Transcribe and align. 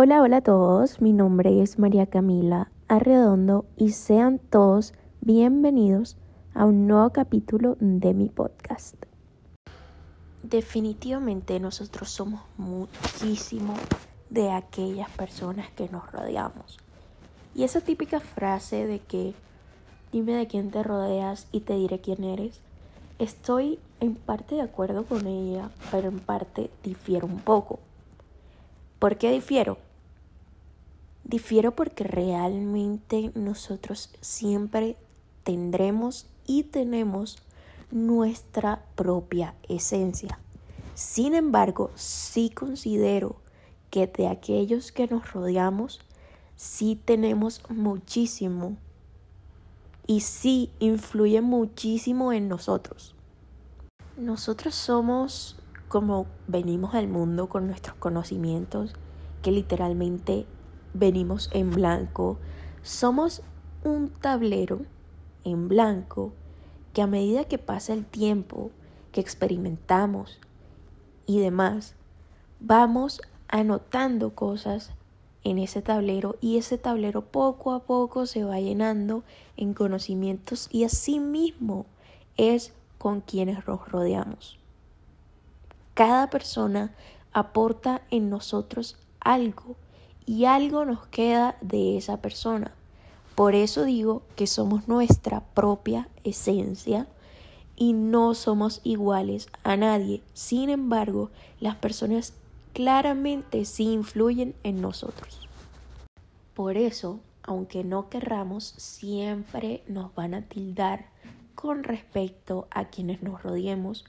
Hola, 0.00 0.22
hola 0.22 0.36
a 0.36 0.42
todos, 0.42 1.00
mi 1.00 1.12
nombre 1.12 1.60
es 1.60 1.80
María 1.80 2.06
Camila 2.06 2.70
Arredondo 2.86 3.64
y 3.76 3.90
sean 3.90 4.38
todos 4.38 4.94
bienvenidos 5.22 6.16
a 6.54 6.66
un 6.66 6.86
nuevo 6.86 7.10
capítulo 7.10 7.76
de 7.80 8.14
mi 8.14 8.28
podcast. 8.28 8.94
Definitivamente 10.44 11.58
nosotros 11.58 12.10
somos 12.10 12.42
muchísimo 12.56 13.74
de 14.30 14.52
aquellas 14.52 15.10
personas 15.10 15.68
que 15.72 15.88
nos 15.88 16.08
rodeamos. 16.12 16.78
Y 17.56 17.64
esa 17.64 17.80
típica 17.80 18.20
frase 18.20 18.86
de 18.86 19.00
que 19.00 19.34
dime 20.12 20.34
de 20.34 20.46
quién 20.46 20.70
te 20.70 20.84
rodeas 20.84 21.48
y 21.50 21.62
te 21.62 21.74
diré 21.74 22.00
quién 22.00 22.22
eres, 22.22 22.60
estoy 23.18 23.80
en 23.98 24.14
parte 24.14 24.54
de 24.54 24.62
acuerdo 24.62 25.04
con 25.06 25.26
ella, 25.26 25.70
pero 25.90 26.06
en 26.06 26.20
parte 26.20 26.70
difiero 26.84 27.26
un 27.26 27.40
poco. 27.40 27.80
¿Por 29.00 29.16
qué 29.16 29.32
difiero? 29.32 29.87
Difiero 31.28 31.76
porque 31.76 32.04
realmente 32.04 33.32
nosotros 33.34 34.10
siempre 34.22 34.96
tendremos 35.44 36.26
y 36.46 36.62
tenemos 36.62 37.36
nuestra 37.90 38.82
propia 38.94 39.54
esencia. 39.68 40.40
Sin 40.94 41.34
embargo, 41.34 41.90
sí 41.96 42.48
considero 42.48 43.36
que 43.90 44.06
de 44.06 44.26
aquellos 44.26 44.90
que 44.90 45.06
nos 45.06 45.30
rodeamos, 45.30 46.00
sí 46.56 46.98
tenemos 47.04 47.60
muchísimo 47.68 48.78
y 50.06 50.20
sí 50.20 50.70
influye 50.78 51.42
muchísimo 51.42 52.32
en 52.32 52.48
nosotros. 52.48 53.14
Nosotros 54.16 54.74
somos 54.74 55.58
como 55.88 56.26
venimos 56.46 56.94
al 56.94 57.06
mundo 57.06 57.50
con 57.50 57.66
nuestros 57.66 57.96
conocimientos 57.96 58.94
que 59.42 59.52
literalmente 59.52 60.46
venimos 60.98 61.50
en 61.52 61.70
blanco. 61.70 62.38
Somos 62.82 63.42
un 63.84 64.10
tablero 64.10 64.80
en 65.44 65.68
blanco 65.68 66.32
que 66.92 67.02
a 67.02 67.06
medida 67.06 67.44
que 67.44 67.58
pasa 67.58 67.92
el 67.92 68.04
tiempo, 68.04 68.70
que 69.12 69.20
experimentamos 69.20 70.40
y 71.26 71.38
demás, 71.38 71.94
vamos 72.60 73.20
anotando 73.48 74.34
cosas 74.34 74.92
en 75.44 75.58
ese 75.58 75.80
tablero 75.82 76.36
y 76.40 76.58
ese 76.58 76.78
tablero 76.78 77.22
poco 77.22 77.72
a 77.72 77.84
poco 77.84 78.26
se 78.26 78.44
va 78.44 78.60
llenando 78.60 79.22
en 79.56 79.74
conocimientos 79.74 80.68
y 80.70 80.84
así 80.84 81.20
mismo 81.20 81.86
es 82.36 82.72
con 82.98 83.20
quienes 83.20 83.66
nos 83.66 83.88
rodeamos. 83.88 84.58
Cada 85.94 86.30
persona 86.30 86.94
aporta 87.32 88.02
en 88.10 88.30
nosotros 88.30 88.96
algo 89.20 89.76
y 90.28 90.44
algo 90.44 90.84
nos 90.84 91.06
queda 91.06 91.56
de 91.62 91.96
esa 91.96 92.18
persona. 92.18 92.72
Por 93.34 93.54
eso 93.54 93.84
digo 93.84 94.20
que 94.36 94.46
somos 94.46 94.86
nuestra 94.86 95.40
propia 95.40 96.06
esencia 96.22 97.06
y 97.76 97.94
no 97.94 98.34
somos 98.34 98.82
iguales 98.84 99.48
a 99.62 99.78
nadie. 99.78 100.20
Sin 100.34 100.68
embargo, 100.68 101.30
las 101.60 101.76
personas 101.76 102.34
claramente 102.74 103.64
sí 103.64 103.84
influyen 103.84 104.54
en 104.64 104.82
nosotros. 104.82 105.48
Por 106.52 106.76
eso, 106.76 107.20
aunque 107.42 107.82
no 107.82 108.10
querramos, 108.10 108.74
siempre 108.76 109.82
nos 109.88 110.14
van 110.14 110.34
a 110.34 110.42
tildar 110.42 111.06
con 111.54 111.84
respecto 111.84 112.68
a 112.70 112.84
quienes 112.84 113.22
nos 113.22 113.42
rodeemos. 113.42 114.04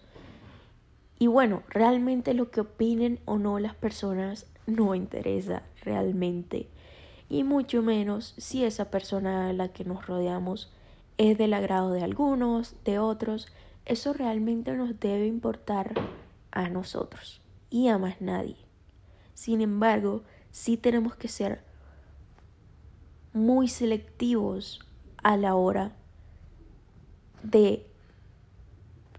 Y 1.17 1.28
bueno, 1.28 1.64
realmente 1.70 2.34
lo 2.34 2.52
que 2.52 2.59
opinen 2.59 3.22
o 3.23 3.38
no 3.38 3.58
las 3.59 3.75
personas 3.75 4.47
no 4.70 4.95
interesa 4.95 5.64
realmente 5.84 6.67
y 7.30 7.44
mucho 7.44 7.81
menos 7.84 8.34
si 8.38 8.63
esa 8.63 8.90
persona 8.90 9.50
a 9.50 9.53
la 9.53 9.69
que 9.69 9.85
nos 9.85 10.07
rodeamos 10.07 10.72
es 11.18 11.38
del 11.38 11.53
agrado 11.53 11.91
de 11.91 12.02
algunos, 12.02 12.75
de 12.85 12.97
otros, 12.97 13.47
eso 13.85 14.13
realmente 14.13 14.74
nos 14.74 15.00
debe 15.00 15.28
importar 15.28 15.94
a 16.52 16.69
nosotros 16.69 17.41
y 17.69 17.88
a 17.90 17.97
más 17.97 18.19
nadie. 18.19 18.57
Sin 19.35 19.62
embargo, 19.62 20.24
sí 20.52 20.75
tenemos 20.75 21.16
que 21.16 21.28
ser 21.28 21.62
muy 23.34 23.68
selectivos 23.68 24.80
a 25.22 25.38
la 25.38 25.56
hora 25.56 25.91
de 27.44 27.86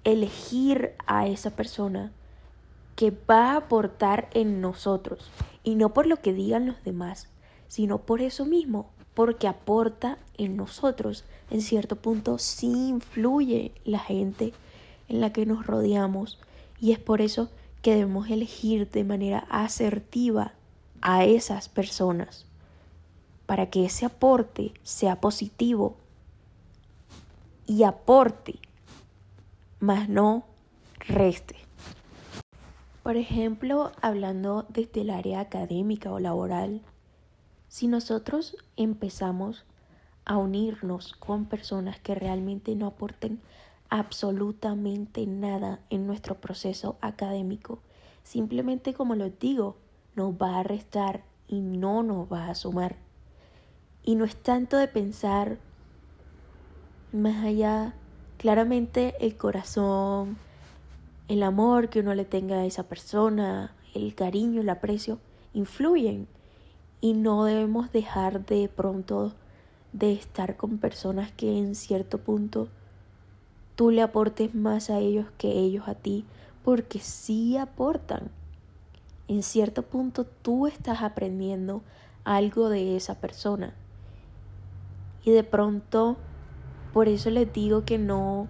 elegir 0.05 0.95
a 1.07 1.27
esa 1.27 1.51
persona 1.51 2.13
que 3.01 3.15
va 3.31 3.53
a 3.53 3.57
aportar 3.57 4.29
en 4.35 4.61
nosotros 4.61 5.31
y 5.65 5.75
no 5.75 5.95
por 5.95 6.07
lo 6.07 6.21
que 6.21 6.35
digan 6.35 6.67
los 6.67 6.85
demás, 6.85 7.29
sino 7.67 8.03
por 8.03 8.21
eso 8.21 8.45
mismo, 8.45 8.91
porque 9.15 9.49
aporta 9.49 10.19
en 10.37 10.55
nosotros. 10.55 11.25
En 11.49 11.63
cierto 11.63 11.97
punto 11.97 12.37
sí 12.37 12.67
influye 12.67 13.73
la 13.87 14.01
gente 14.01 14.53
en 15.09 15.23
la 15.23 15.33
que 15.33 15.47
nos 15.47 15.67
rodeamos 15.67 16.39
y 16.79 16.93
es 16.93 16.99
por 16.99 17.23
eso 17.23 17.49
que 17.81 17.95
debemos 17.95 18.29
elegir 18.29 18.91
de 18.91 19.03
manera 19.03 19.47
asertiva 19.49 20.53
a 21.01 21.25
esas 21.25 21.71
personas 21.71 22.45
para 23.47 23.71
que 23.71 23.87
ese 23.87 24.05
aporte 24.05 24.75
sea 24.83 25.23
positivo 25.23 25.97
y 27.67 27.85
aporte, 27.85 28.57
más 29.79 30.07
no 30.11 30.45
reste. 30.99 31.70
Por 33.03 33.17
ejemplo, 33.17 33.93
hablando 34.03 34.67
desde 34.69 35.01
el 35.01 35.11
área 35.11 35.41
académica 35.41 36.13
o 36.13 36.19
laboral, 36.19 36.83
si 37.69 37.89
nosotros 37.89 38.57
empezamos 38.77 39.65
a 40.27 40.37
unirnos 40.37 41.15
con 41.15 41.47
personas 41.47 41.99
que 41.99 42.15
realmente 42.15 42.75
no 42.75 42.87
aporten 42.87 43.41
absolutamente 43.89 45.27
nada 45.27 45.81
en 45.89 46.07
nuestro 46.07 46.43
proceso 46.43 46.99
académico, 47.01 47.79
simplemente 48.23 48.93
como 48.93 49.15
lo 49.15 49.31
digo, 49.31 49.77
nos 50.15 50.35
va 50.35 50.59
a 50.59 50.63
restar 50.63 51.25
y 51.49 51.61
no 51.61 52.03
nos 52.03 52.31
va 52.31 52.49
a 52.49 52.55
sumar. 52.55 52.97
Y 54.05 54.15
no 54.15 54.27
es 54.27 54.37
tanto 54.37 54.77
de 54.77 54.89
pensar 54.89 55.59
más 57.13 57.45
allá, 57.45 57.95
claramente 58.37 59.15
el 59.21 59.39
corazón, 59.39 60.37
el 61.31 61.45
amor 61.45 61.91
que 61.91 62.01
uno 62.01 62.13
le 62.17 62.25
tenga 62.25 62.57
a 62.57 62.67
esa 62.67 62.83
persona, 62.83 63.73
el 63.95 64.17
cariño, 64.17 64.63
el 64.63 64.69
aprecio, 64.69 65.21
influyen 65.55 66.27
y 67.01 67.13
no 67.13 67.45
debemos 67.45 67.93
dejar 67.93 68.45
de 68.47 68.69
pronto 68.69 69.33
de 69.93 70.13
estar 70.13 70.57
con 70.57 70.79
personas 70.79 71.31
que 71.31 71.57
en 71.57 71.77
cierto 71.77 72.19
punto 72.19 72.67
tú 73.77 73.93
le 73.93 74.03
aportes 74.03 74.57
más 74.57 74.91
a 74.91 74.99
ellos 74.99 75.27
que 75.39 75.53
ellos 75.53 75.87
a 75.87 75.95
ti, 75.95 76.25
porque 76.65 76.99
sí 76.99 77.57
aportan. 77.57 78.33
En 79.29 79.45
cierto 79.45 79.83
punto 79.83 80.27
tú 80.27 80.67
estás 80.67 81.01
aprendiendo 81.01 81.83
algo 82.25 82.69
de 82.69 82.97
esa 82.97 83.21
persona. 83.21 83.73
Y 85.25 85.31
de 85.31 85.45
pronto, 85.45 86.17
por 86.93 87.07
eso 87.07 87.31
les 87.31 87.53
digo 87.53 87.85
que 87.85 87.99
no 87.99 88.49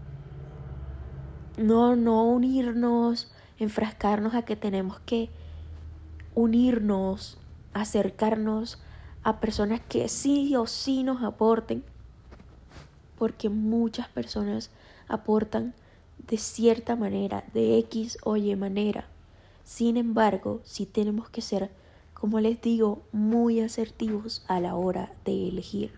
no, 1.60 1.94
no 1.96 2.24
unirnos, 2.24 3.30
enfrascarnos 3.58 4.34
a 4.34 4.42
que 4.42 4.56
tenemos 4.56 4.98
que 5.00 5.30
unirnos, 6.34 7.38
acercarnos 7.74 8.82
a 9.22 9.40
personas 9.40 9.80
que 9.88 10.08
sí 10.08 10.56
o 10.56 10.66
sí 10.66 11.02
nos 11.02 11.22
aporten, 11.22 11.84
porque 13.18 13.50
muchas 13.50 14.08
personas 14.08 14.70
aportan 15.08 15.74
de 16.26 16.38
cierta 16.38 16.96
manera, 16.96 17.44
de 17.52 17.78
X 17.78 18.18
o 18.24 18.36
Y 18.36 18.56
manera. 18.56 19.06
Sin 19.64 19.96
embargo, 19.96 20.60
sí 20.64 20.86
tenemos 20.86 21.28
que 21.28 21.42
ser, 21.42 21.70
como 22.14 22.40
les 22.40 22.60
digo, 22.60 23.02
muy 23.12 23.60
asertivos 23.60 24.44
a 24.48 24.60
la 24.60 24.74
hora 24.74 25.12
de 25.24 25.48
elegir. 25.48 25.92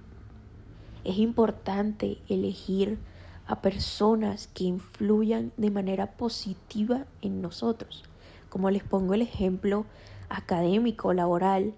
Es 1.04 1.19
importante 1.19 2.19
elegir 2.28 2.98
a 3.46 3.60
personas 3.60 4.48
que 4.48 4.64
influyan 4.64 5.52
de 5.56 5.70
manera 5.70 6.12
positiva 6.12 7.06
en 7.20 7.42
nosotros. 7.42 8.04
Como 8.48 8.70
les 8.70 8.84
pongo 8.84 9.14
el 9.14 9.22
ejemplo 9.22 9.86
académico, 10.28 11.12
laboral, 11.12 11.74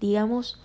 digamos, 0.00 0.60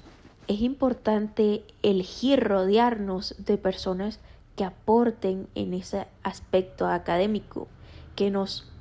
es 0.47 0.61
importante 0.61 1.63
elegir 1.81 2.43
rodearnos 2.43 3.35
de 3.39 3.57
personas 3.57 4.19
que 4.55 4.63
aporten 4.63 5.47
en 5.55 5.73
ese 5.73 6.07
aspecto 6.23 6.87
académico, 6.87 7.67
que 8.15 8.31
nos 8.31 8.71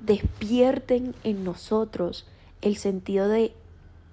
despierten 0.00 1.14
en 1.24 1.44
nosotros 1.44 2.26
el 2.60 2.76
sentido 2.76 3.28
de 3.28 3.54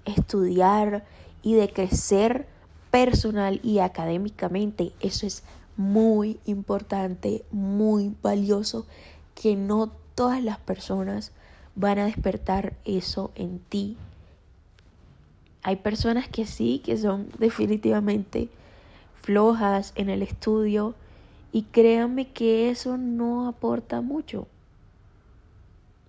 estudiar 0.06 1.06
y 1.41 1.56
de 1.56 1.69
crecer 1.69 2.47
personal 2.91 3.59
y 3.63 3.79
académicamente. 3.79 4.94
Eso 5.00 5.25
es 5.25 5.44
muy 5.77 6.39
importante, 6.45 7.45
muy 7.51 8.13
valioso, 8.21 8.85
que 9.35 9.56
no 9.56 9.91
todas 10.15 10.44
las 10.44 10.57
personas 10.57 11.31
van 11.75 12.00
a 12.00 12.06
despertar 12.06 12.74
eso 12.85 13.31
en 13.35 13.59
ti. 13.59 13.97
Hay 15.62 15.77
personas 15.77 16.27
que 16.27 16.45
sí, 16.45 16.81
que 16.83 16.97
son 16.97 17.29
definitivamente 17.38 18.50
flojas 19.21 19.94
en 19.95 20.09
el 20.09 20.24
estudio 20.24 20.95
y 21.51 21.63
créanme 21.63 22.31
que 22.31 22.69
eso 22.69 22.97
no 22.97 23.47
aporta 23.47 24.01
mucho. 24.01 24.47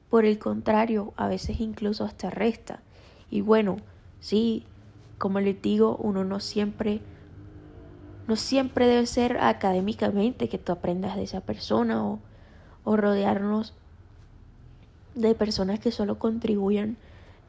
Por 0.08 0.24
el 0.24 0.38
contrario, 0.38 1.12
a 1.16 1.28
veces 1.28 1.60
incluso 1.60 2.04
hasta 2.04 2.30
resta. 2.30 2.80
Y 3.30 3.42
bueno, 3.42 3.76
sí, 4.20 4.64
como 5.18 5.40
les 5.40 5.60
digo, 5.60 5.96
uno 5.96 6.24
no 6.24 6.40
siempre 6.40 7.00
no 8.28 8.36
siempre 8.36 8.86
debe 8.86 9.06
ser 9.06 9.38
académicamente 9.38 10.50
que 10.50 10.58
tú 10.58 10.70
aprendas 10.72 11.16
de 11.16 11.22
esa 11.24 11.40
persona 11.40 12.06
o, 12.06 12.20
o 12.84 12.96
rodearnos 12.96 13.72
de 15.14 15.34
personas 15.34 15.80
que 15.80 15.90
solo 15.90 16.18
contribuyan 16.18 16.98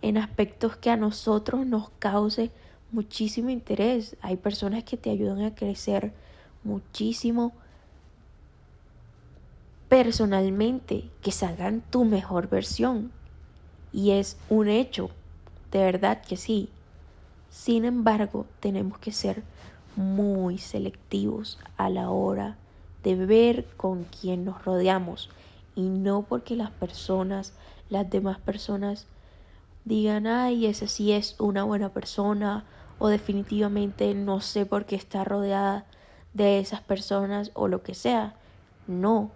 en 0.01 0.17
aspectos 0.17 0.77
que 0.77 0.89
a 0.89 0.95
nosotros 0.95 1.65
nos 1.65 1.89
cause 1.99 2.49
muchísimo 2.93 3.49
interés. 3.49 4.15
Hay 4.21 4.37
personas 4.37 4.85
que 4.85 4.95
te 4.95 5.09
ayudan 5.09 5.43
a 5.43 5.53
crecer 5.53 6.13
muchísimo 6.63 7.51
personalmente, 9.89 11.09
que 11.21 11.31
salgan 11.31 11.81
tu 11.89 12.05
mejor 12.05 12.47
versión. 12.47 13.11
Y 13.91 14.11
es 14.11 14.37
un 14.49 14.69
hecho, 14.69 15.09
de 15.73 15.79
verdad 15.79 16.21
que 16.21 16.37
sí. 16.37 16.69
Sin 17.49 17.83
embargo, 17.83 18.45
tenemos 18.61 18.97
que 18.99 19.11
ser 19.11 19.43
muy 19.99 20.57
selectivos 20.57 21.59
a 21.75 21.89
la 21.89 22.09
hora 22.09 22.57
de 23.03 23.15
ver 23.15 23.65
con 23.75 24.05
quién 24.05 24.45
nos 24.45 24.63
rodeamos 24.63 25.29
y 25.75 25.81
no 25.89 26.23
porque 26.23 26.55
las 26.55 26.71
personas, 26.71 27.53
las 27.89 28.09
demás 28.09 28.39
personas 28.39 29.07
digan, 29.83 30.25
ay, 30.25 30.67
ese 30.67 30.87
sí 30.87 31.11
es 31.11 31.35
una 31.37 31.63
buena 31.65 31.89
persona 31.89 32.63
o 32.97 33.09
definitivamente 33.09 34.13
no 34.15 34.39
sé 34.39 34.65
por 34.65 34.85
qué 34.85 34.95
está 34.95 35.25
rodeada 35.25 35.85
de 36.33 36.59
esas 36.59 36.81
personas 36.81 37.51
o 37.53 37.67
lo 37.67 37.83
que 37.83 37.93
sea. 37.93 38.35
No, 38.87 39.31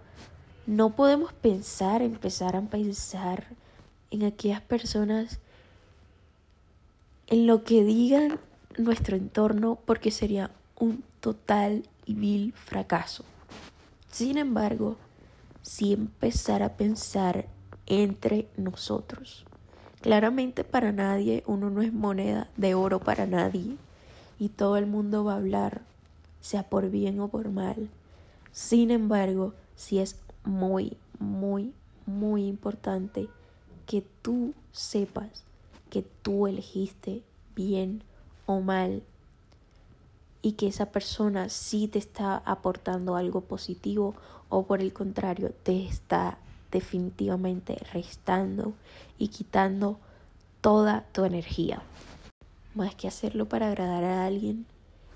no 0.66 0.96
podemos 0.96 1.34
pensar, 1.34 2.00
empezar 2.00 2.56
a 2.56 2.62
pensar 2.62 3.48
en 4.10 4.24
aquellas 4.24 4.62
personas, 4.62 5.40
en 7.26 7.46
lo 7.46 7.64
que 7.64 7.84
digan 7.84 8.40
nuestro 8.78 9.16
entorno, 9.16 9.78
porque 9.84 10.10
sería 10.10 10.50
un 10.78 11.04
total 11.20 11.84
y 12.06 12.14
vil 12.14 12.52
fracaso. 12.52 13.24
Sin 14.10 14.38
embargo, 14.38 14.96
si 15.62 15.92
empezar 15.92 16.62
a 16.62 16.76
pensar 16.76 17.46
entre 17.86 18.48
nosotros. 18.56 19.44
Claramente 20.00 20.64
para 20.64 20.92
nadie 20.92 21.42
uno 21.46 21.70
no 21.70 21.80
es 21.82 21.92
moneda 21.92 22.48
de 22.56 22.74
oro 22.74 23.00
para 23.00 23.26
nadie 23.26 23.76
y 24.38 24.50
todo 24.50 24.76
el 24.76 24.86
mundo 24.86 25.24
va 25.24 25.34
a 25.34 25.36
hablar, 25.36 25.82
sea 26.40 26.64
por 26.64 26.90
bien 26.90 27.20
o 27.20 27.28
por 27.28 27.50
mal. 27.50 27.88
Sin 28.52 28.90
embargo, 28.90 29.54
si 29.76 29.98
es 29.98 30.16
muy, 30.44 30.96
muy, 31.18 31.72
muy 32.06 32.46
importante 32.46 33.28
que 33.86 34.04
tú 34.22 34.52
sepas 34.72 35.44
que 35.94 36.04
tú 36.22 36.48
elegiste 36.48 37.22
bien 37.54 38.02
o 38.46 38.60
mal 38.60 39.02
y 40.42 40.52
que 40.52 40.66
esa 40.66 40.92
persona 40.92 41.48
sí 41.48 41.88
te 41.88 41.98
está 41.98 42.36
aportando 42.36 43.16
algo 43.16 43.40
positivo 43.40 44.14
o 44.50 44.66
por 44.66 44.82
el 44.82 44.92
contrario 44.92 45.52
te 45.62 45.86
está 45.86 46.38
definitivamente 46.70 47.76
restando 47.92 48.74
y 49.16 49.28
quitando 49.28 49.98
toda 50.60 51.06
tu 51.12 51.24
energía. 51.24 51.82
Más 52.74 52.94
que 52.94 53.08
hacerlo 53.08 53.48
para 53.48 53.68
agradar 53.68 54.04
a 54.04 54.26
alguien, 54.26 54.66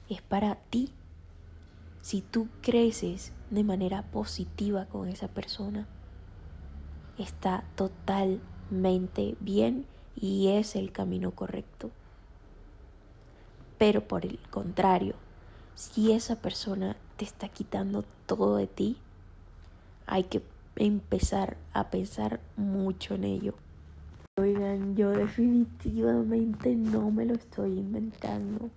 es 0.09 0.23
para 0.23 0.55
ti. 0.55 0.93
Si 2.01 2.23
tú 2.23 2.49
creces 2.63 3.33
de 3.51 3.65
manera 3.65 4.03
positiva 4.11 4.87
con 4.87 5.09
esa 5.09 5.29
persona, 5.29 5.87
está 7.19 7.65
totalmente 7.75 9.37
bien 9.41 9.85
y 10.17 10.49
es 10.49 10.77
el 10.77 10.93
camino 10.93 11.33
correcto. 11.33 11.91
Pero 13.79 14.07
por 14.07 14.27
el 14.27 14.39
contrario, 14.51 15.15
si 15.75 16.13
esa 16.13 16.37
persona 16.37 16.97
te 17.17 17.25
está 17.25 17.49
quitando 17.49 18.05
todo 18.27 18.57
de 18.57 18.67
ti, 18.67 18.97
hay 20.07 20.25
que 20.25 20.43
empezar 20.77 21.57
a 21.73 21.91
pensar 21.91 22.41
mucho 22.57 23.15
en 23.15 23.25
ello. 23.25 23.55
Oigan, 24.39 24.97
yo 24.97 25.11
definitivamente 25.11 26.75
no 26.75 27.11
me 27.11 27.25
lo 27.25 27.35
estoy 27.35 27.79
inventando. 27.79 28.71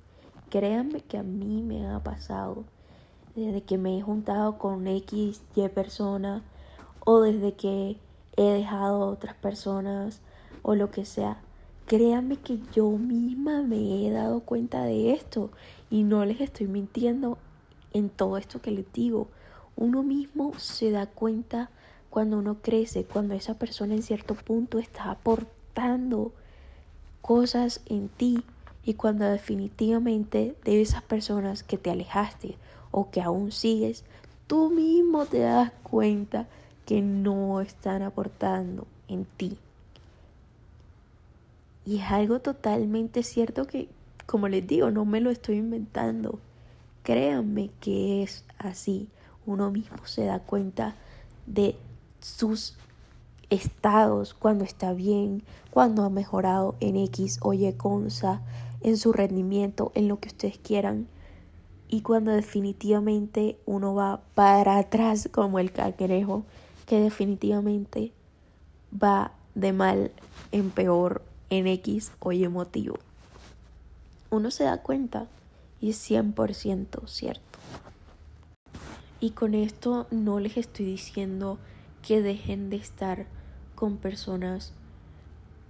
Créanme 0.50 1.02
que 1.02 1.18
a 1.18 1.24
mí 1.24 1.62
me 1.62 1.88
ha 1.88 2.00
pasado 2.04 2.66
desde 3.36 3.62
que 3.62 3.78
me 3.78 3.98
he 3.98 4.02
juntado 4.02 4.58
con 4.58 4.88
X, 4.88 5.42
Y 5.56 5.70
persona 5.70 6.44
o 7.06 7.22
desde 7.22 7.54
que 7.54 7.98
he 8.38 8.44
dejado 8.44 9.04
a 9.04 9.08
otras 9.08 9.36
personas 9.36 10.22
o 10.62 10.76
lo 10.76 10.92
que 10.92 11.06
sea. 11.06 11.42
Créanme 11.92 12.38
que 12.38 12.58
yo 12.74 12.90
misma 12.92 13.64
me 13.64 14.08
he 14.08 14.12
dado 14.12 14.40
cuenta 14.40 14.86
de 14.86 15.12
esto 15.12 15.52
y 15.90 16.04
no 16.04 16.24
les 16.24 16.40
estoy 16.40 16.68
mintiendo 16.68 17.38
en 17.92 18.08
todo 18.08 18.38
esto 18.38 18.62
que 18.62 18.72
les 18.72 18.86
digo. 18.94 19.28
Uno 19.76 20.02
mismo 20.02 20.58
se 20.58 20.90
da 20.92 21.06
cuenta 21.06 21.70
cuando 22.10 22.38
uno 22.38 22.60
crece, 22.62 23.04
cuando 23.04 23.34
esa 23.34 23.56
persona 23.56 23.94
en 23.94 24.04
cierto 24.04 24.36
punto 24.36 24.80
está 24.80 25.12
aportando 25.12 26.32
cosas 27.22 27.82
en 27.88 28.08
ti 28.08 28.42
y 28.86 28.94
cuando 28.94 29.26
definitivamente 29.26 30.56
de 30.64 30.82
esas 30.82 31.04
personas 31.04 31.62
que 31.62 31.78
te 31.78 31.92
alejaste 31.92 32.56
o 32.92 33.12
que 33.12 33.20
aún 33.20 33.52
sigues, 33.52 34.06
tú 34.48 34.70
mismo 34.70 35.26
te 35.26 35.40
das 35.40 35.74
cuenta 35.84 36.48
que 36.86 37.02
no 37.02 37.60
están 37.60 38.02
aportando 38.02 38.88
en 39.10 39.26
ti. 39.26 39.58
Y 41.86 42.00
es 42.00 42.12
algo 42.12 42.40
totalmente 42.40 43.24
cierto 43.24 43.66
que, 43.66 43.90
como 44.26 44.48
les 44.48 44.66
digo, 44.66 44.92
no 44.92 45.06
me 45.06 45.22
lo 45.22 45.30
estoy 45.30 45.58
inventando. 45.58 46.40
Créanme 47.04 47.72
que 47.80 48.24
es 48.24 48.46
así. 48.58 49.10
Uno 49.46 49.72
mismo 49.72 49.98
se 50.06 50.26
da 50.26 50.40
cuenta 50.40 50.96
de 51.48 51.76
sus 52.20 52.76
estados, 53.50 54.34
cuando 54.34 54.64
está 54.64 54.94
bien, 54.94 55.44
cuando 55.72 56.04
ha 56.04 56.10
mejorado 56.10 56.76
en 56.80 56.96
X 56.96 57.40
o 57.42 57.54
Y 57.54 57.66
en 58.82 58.98
su 58.98 59.14
rendimiento, 59.14 59.92
en 59.96 60.08
lo 60.08 60.20
que 60.20 60.30
ustedes 60.30 60.58
quieran 60.58 61.08
y 61.92 62.02
cuando 62.02 62.32
definitivamente 62.32 63.58
uno 63.66 63.94
va 63.94 64.22
para 64.34 64.78
atrás 64.78 65.30
como 65.30 65.60
el 65.60 65.74
cangrejo, 65.74 66.46
que 66.88 67.02
definitivamente 67.02 68.14
va 68.92 69.34
de 69.56 69.74
mal 69.74 70.12
en 70.54 70.72
peor 70.72 71.22
en 71.52 71.68
X 71.68 72.14
o 72.20 72.32
Y 72.32 72.48
motivo. 72.48 72.98
Uno 74.32 74.50
se 74.50 74.64
da 74.64 74.82
cuenta 74.82 75.28
y 75.82 75.90
es 75.92 76.10
100% 76.10 77.08
cierto. 77.08 77.60
Y 79.20 79.32
con 79.32 79.54
esto 79.54 80.08
no 80.10 80.40
les 80.40 80.58
estoy 80.58 80.86
diciendo 80.86 81.60
que 82.02 82.22
dejen 82.22 82.70
de 82.72 82.78
estar 82.78 83.28
con 83.76 83.98
personas 83.98 84.74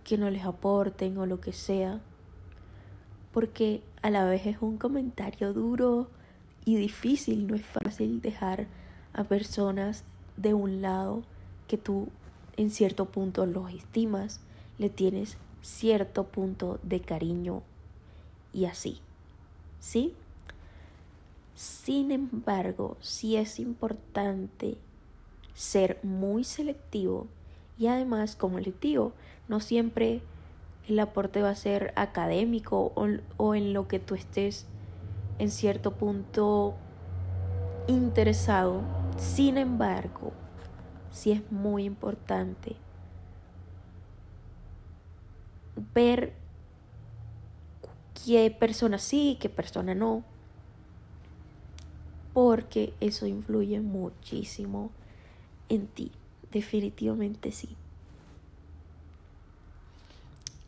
que 0.05 0.17
no 0.17 0.29
les 0.29 0.45
aporten 0.45 1.17
o 1.17 1.25
lo 1.25 1.41
que 1.41 1.51
sea, 1.51 1.99
porque 3.33 3.81
a 4.01 4.09
la 4.09 4.23
vez 4.23 4.45
es 4.45 4.61
un 4.61 4.77
comentario 4.77 5.51
duro 5.51 6.09
y 6.63 6.75
difícil, 6.75 7.47
no 7.47 7.55
es 7.55 7.65
fácil 7.65 8.21
dejar 8.21 8.67
a 9.13 9.23
personas 9.23 10.03
de 10.37 10.53
un 10.53 10.81
lado 10.81 11.23
que 11.67 11.77
tú 11.77 12.09
en 12.55 12.69
cierto 12.69 13.05
punto 13.05 13.45
los 13.45 13.71
estimas, 13.73 14.41
le 14.77 14.89
tienes 14.89 15.37
cierto 15.61 16.25
punto 16.25 16.79
de 16.83 17.01
cariño 17.01 17.61
y 18.53 18.65
así. 18.65 18.99
¿Sí? 19.79 20.13
Sin 21.55 22.11
embargo, 22.11 22.97
sí 23.01 23.35
es 23.35 23.59
importante 23.59 24.77
ser 25.53 25.99
muy 26.03 26.43
selectivo 26.43 27.27
y 27.77 27.87
además, 27.87 28.35
como 28.35 28.59
les 28.59 28.79
digo, 28.79 29.13
no 29.47 29.59
siempre 29.59 30.21
el 30.87 30.99
aporte 30.99 31.41
va 31.41 31.49
a 31.49 31.55
ser 31.55 31.93
académico 31.95 32.91
o, 33.37 33.55
en 33.55 33.73
lo 33.73 33.87
que 33.87 33.99
tú 33.99 34.15
estés 34.15 34.65
en 35.39 35.51
cierto 35.51 35.91
punto 35.91 36.75
interesado. 37.87 38.81
Sin 39.17 39.57
embargo, 39.57 40.31
sí 41.11 41.31
es 41.31 41.51
muy 41.51 41.85
importante 41.85 42.75
ver 45.93 46.33
qué 48.25 48.49
persona 48.51 48.97
sí, 48.97 49.37
qué 49.39 49.49
persona 49.49 49.95
no, 49.95 50.23
porque 52.33 52.93
eso 52.99 53.25
influye 53.25 53.79
muchísimo 53.81 54.91
en 55.69 55.87
ti, 55.87 56.11
definitivamente 56.51 57.51
sí. 57.51 57.75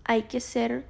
hay 0.06 0.24
que 0.24 0.40
ser 0.40 0.86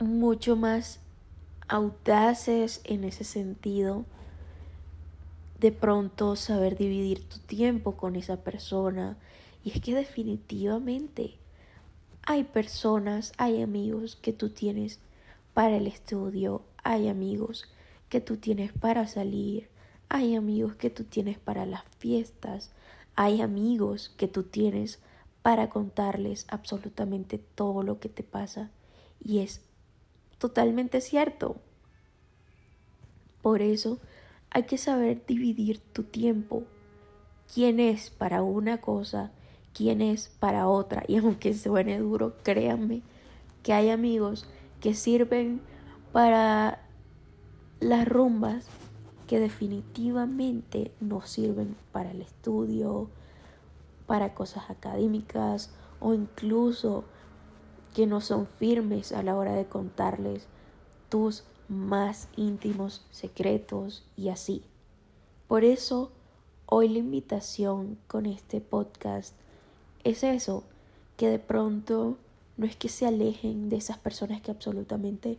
mucho 0.00 0.56
más 0.56 1.00
audaces 1.68 2.80
en 2.84 3.04
ese 3.04 3.24
sentido. 3.24 4.04
De 5.60 5.72
pronto 5.72 6.36
saber 6.36 6.76
dividir 6.76 7.28
tu 7.28 7.38
tiempo 7.38 7.96
con 7.96 8.16
esa 8.16 8.36
persona. 8.38 9.16
Y 9.64 9.70
es 9.70 9.80
que 9.80 9.94
definitivamente 9.94 11.38
hay 12.22 12.44
personas, 12.44 13.32
hay 13.38 13.62
amigos 13.62 14.16
que 14.16 14.32
tú 14.32 14.50
tienes 14.50 15.00
para 15.54 15.76
el 15.76 15.86
estudio, 15.86 16.62
hay 16.82 17.08
amigos 17.08 17.68
que 18.08 18.20
tú 18.20 18.36
tienes 18.36 18.72
para 18.72 19.06
salir, 19.06 19.68
hay 20.08 20.34
amigos 20.36 20.76
que 20.76 20.90
tú 20.90 21.04
tienes 21.04 21.38
para 21.38 21.66
las 21.66 21.84
fiestas, 21.98 22.70
hay 23.14 23.40
amigos 23.42 24.14
que 24.16 24.28
tú 24.28 24.44
tienes 24.44 25.00
para 25.42 25.68
contarles 25.70 26.46
absolutamente 26.48 27.38
todo 27.38 27.82
lo 27.82 27.98
que 28.00 28.08
te 28.08 28.22
pasa 28.22 28.70
y 29.22 29.40
es 29.40 29.62
totalmente 30.38 31.00
cierto. 31.00 31.56
Por 33.42 33.62
eso 33.62 33.98
hay 34.50 34.64
que 34.64 34.78
saber 34.78 35.24
dividir 35.26 35.80
tu 35.80 36.04
tiempo. 36.04 36.64
¿Quién 37.52 37.80
es 37.80 38.10
para 38.10 38.42
una 38.42 38.80
cosa? 38.80 39.32
¿Quién 39.72 40.00
es 40.00 40.28
para 40.40 40.68
otra? 40.68 41.04
Y 41.06 41.16
aunque 41.16 41.54
suene 41.54 41.98
duro, 41.98 42.34
créanme 42.42 43.02
que 43.62 43.72
hay 43.72 43.90
amigos 43.90 44.46
que 44.80 44.94
sirven 44.94 45.60
para 46.12 46.82
las 47.80 48.08
rumbas 48.08 48.66
que 49.26 49.38
definitivamente 49.38 50.92
no 51.00 51.20
sirven 51.22 51.76
para 51.92 52.10
el 52.10 52.22
estudio, 52.22 53.10
para 54.06 54.34
cosas 54.34 54.70
académicas 54.70 55.70
o 56.00 56.14
incluso 56.14 57.04
que 57.94 58.06
no 58.06 58.20
son 58.20 58.46
firmes 58.46 59.12
a 59.12 59.22
la 59.22 59.36
hora 59.36 59.52
de 59.52 59.66
contarles 59.66 60.46
tus 61.08 61.44
más 61.68 62.28
íntimos 62.36 63.04
secretos 63.10 64.06
y 64.16 64.30
así. 64.30 64.62
Por 65.46 65.64
eso, 65.64 66.10
hoy 66.66 66.88
la 66.88 66.98
invitación 66.98 67.98
con 68.06 68.26
este 68.26 68.60
podcast 68.60 69.34
es 70.10 70.24
eso, 70.24 70.64
que 71.16 71.28
de 71.28 71.38
pronto 71.38 72.16
no 72.56 72.66
es 72.66 72.76
que 72.76 72.88
se 72.88 73.06
alejen 73.06 73.68
de 73.68 73.76
esas 73.76 73.98
personas 73.98 74.40
que 74.40 74.50
absolutamente 74.50 75.38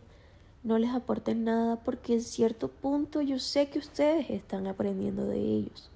no 0.62 0.78
les 0.78 0.90
aporten 0.90 1.44
nada 1.44 1.76
porque 1.76 2.14
en 2.14 2.22
cierto 2.22 2.68
punto 2.68 3.22
yo 3.22 3.38
sé 3.38 3.68
que 3.68 3.78
ustedes 3.78 4.30
están 4.30 4.66
aprendiendo 4.66 5.26
de 5.26 5.38
ellos, 5.38 5.90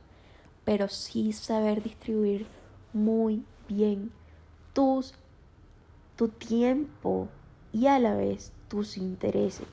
pero 0.64 0.88
sí 0.88 1.32
saber 1.32 1.82
distribuir 1.82 2.46
muy 2.92 3.44
bien 3.68 4.10
tus 4.72 5.14
tu 6.16 6.28
tiempo 6.28 7.28
y 7.72 7.86
a 7.88 7.98
la 7.98 8.14
vez 8.14 8.52
tus 8.68 8.96
intereses. 8.96 9.66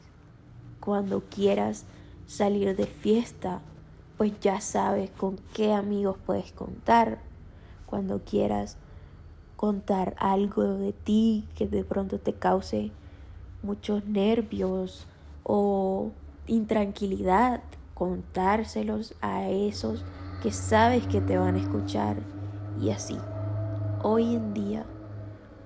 Cuando 0.79 1.21
quieras 1.29 1.85
salir 2.25 2.75
de 2.75 2.87
fiesta, 2.87 3.61
pues 4.17 4.39
ya 4.39 4.59
sabes 4.61 5.11
con 5.11 5.37
qué 5.53 5.73
amigos 5.73 6.17
puedes 6.25 6.51
contar. 6.51 7.19
Cuando 7.85 8.23
quieras 8.23 8.77
contar 9.61 10.15
algo 10.17 10.63
de 10.63 10.91
ti 10.91 11.47
que 11.53 11.67
de 11.67 11.83
pronto 11.83 12.19
te 12.19 12.33
cause 12.33 12.89
muchos 13.61 14.03
nervios 14.05 15.05
o 15.43 16.09
intranquilidad, 16.47 17.61
contárselos 17.93 19.13
a 19.21 19.47
esos 19.49 20.03
que 20.41 20.51
sabes 20.51 21.05
que 21.05 21.21
te 21.21 21.37
van 21.37 21.57
a 21.57 21.59
escuchar 21.59 22.23
y 22.81 22.89
así. 22.89 23.15
Hoy 24.01 24.33
en 24.33 24.55
día, 24.55 24.83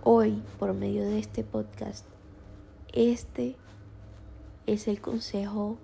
hoy 0.04 0.44
por 0.60 0.74
medio 0.74 1.04
de 1.04 1.18
este 1.18 1.46
podcast, 1.46 2.06
este 2.92 3.56
es 4.66 4.90
el 4.90 5.00
consejo 5.00 5.78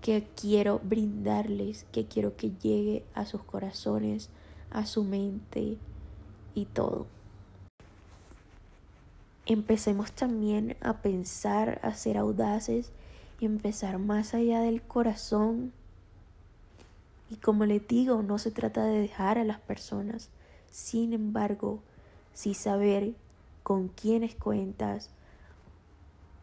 que 0.00 0.26
quiero 0.40 0.80
brindarles, 0.82 1.84
que 1.92 2.06
quiero 2.06 2.34
que 2.34 2.52
llegue 2.52 3.04
a 3.12 3.26
sus 3.26 3.44
corazones, 3.44 4.30
a 4.70 4.86
su 4.86 5.04
mente 5.04 5.76
y 6.54 6.64
todo. 6.64 7.08
Empecemos 9.46 10.12
también 10.12 10.76
a 10.80 10.98
pensar, 10.98 11.80
a 11.82 11.94
ser 11.94 12.16
audaces 12.16 12.92
y 13.40 13.46
empezar 13.46 13.98
más 13.98 14.34
allá 14.34 14.60
del 14.60 14.82
corazón. 14.82 15.72
Y 17.28 17.36
como 17.36 17.64
les 17.66 17.86
digo, 17.88 18.22
no 18.22 18.38
se 18.38 18.52
trata 18.52 18.84
de 18.84 19.00
dejar 19.00 19.38
a 19.38 19.44
las 19.44 19.58
personas, 19.58 20.28
sin 20.70 21.12
embargo, 21.12 21.80
sí 22.34 22.54
saber 22.54 23.14
con 23.64 23.88
quiénes 23.88 24.34
cuentas 24.36 25.10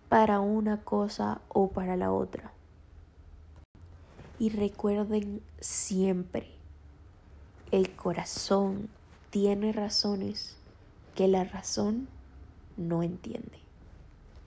para 0.10 0.42
una 0.42 0.84
cosa 0.84 1.42
o 1.48 1.70
para 1.70 1.96
la 1.96 2.12
otra. 2.12 2.52
Y 4.40 4.50
recuerden 4.50 5.42
siempre, 5.60 6.52
el 7.72 7.96
corazón 7.96 8.90
tiene 9.30 9.72
razones 9.72 10.56
que 11.16 11.28
la 11.28 11.44
razón 11.44 12.08
no 12.80 13.04
entiende. 13.04 13.69